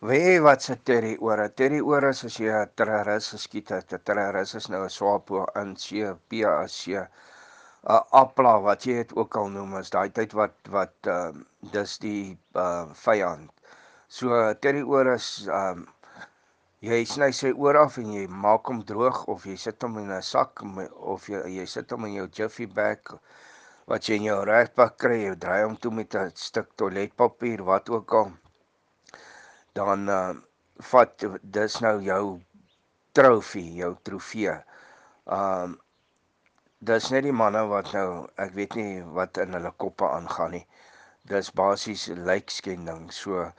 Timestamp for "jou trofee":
32.02-33.74, 33.82-34.56